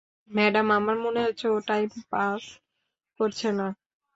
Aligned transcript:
Madam, 0.31 0.67
আমার 0.71 0.97
মনে 1.05 1.19
হচ্ছে 1.25 1.45
ও 1.47 1.57
টাইম 1.67 1.89
পাস 2.11 2.43
করছে 3.19 3.47
না। 3.51 3.67